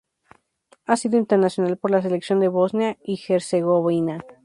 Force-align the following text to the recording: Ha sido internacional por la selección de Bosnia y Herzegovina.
Ha 0.87 0.97
sido 0.97 1.19
internacional 1.19 1.77
por 1.77 1.91
la 1.91 2.01
selección 2.01 2.39
de 2.39 2.47
Bosnia 2.47 2.97
y 3.03 3.21
Herzegovina. 3.27 4.25